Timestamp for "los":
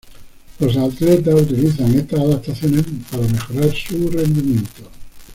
0.57-0.75